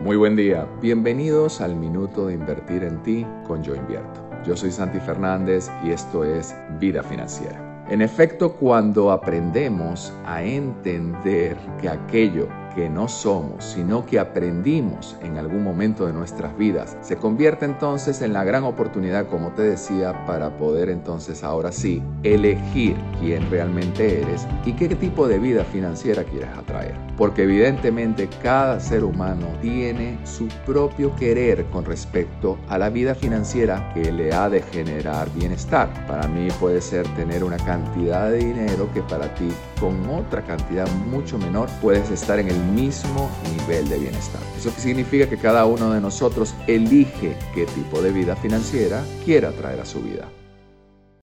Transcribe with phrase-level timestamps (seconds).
[0.00, 4.30] Muy buen día, bienvenidos al Minuto de Invertir en Ti con Yo Invierto.
[4.46, 7.84] Yo soy Santi Fernández y esto es Vida Financiera.
[7.90, 15.36] En efecto, cuando aprendemos a entender que aquello que no somos, sino que aprendimos en
[15.36, 16.96] algún momento de nuestras vidas.
[17.00, 22.00] Se convierte entonces en la gran oportunidad, como te decía, para poder entonces ahora sí
[22.22, 26.94] elegir quién realmente eres y qué tipo de vida financiera quieres atraer.
[27.16, 33.92] Porque evidentemente cada ser humano tiene su propio querer con respecto a la vida financiera
[33.94, 35.88] que le ha de generar bienestar.
[36.06, 39.48] Para mí puede ser tener una cantidad de dinero que para ti
[39.80, 44.40] con otra cantidad mucho menor puedes estar en el mismo nivel de bienestar.
[44.56, 49.80] Eso significa que cada uno de nosotros elige qué tipo de vida financiera quiera traer
[49.80, 50.28] a su vida.